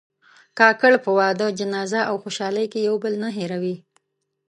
کاکړ 0.59 0.93
په 1.05 1.11
واده، 1.19 1.47
جنازه 1.59 2.01
او 2.09 2.15
خوشحالۍ 2.23 2.65
کې 2.71 2.79
یو 2.87 2.95
بل 3.03 3.13
نه 3.23 3.29
هېروي. 3.37 3.75